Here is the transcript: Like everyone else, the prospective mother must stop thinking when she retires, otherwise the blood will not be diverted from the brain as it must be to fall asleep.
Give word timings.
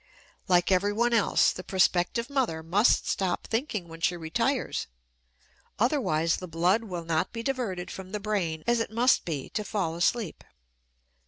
Like 0.47 0.71
everyone 0.71 1.13
else, 1.13 1.51
the 1.51 1.63
prospective 1.63 2.27
mother 2.27 2.63
must 2.63 3.07
stop 3.07 3.45
thinking 3.45 3.87
when 3.87 4.01
she 4.01 4.17
retires, 4.17 4.87
otherwise 5.77 6.37
the 6.37 6.47
blood 6.47 6.85
will 6.85 7.05
not 7.05 7.31
be 7.31 7.43
diverted 7.43 7.91
from 7.91 8.11
the 8.11 8.19
brain 8.19 8.63
as 8.65 8.79
it 8.79 8.89
must 8.89 9.25
be 9.25 9.49
to 9.51 9.63
fall 9.63 9.93
asleep. 9.95 10.43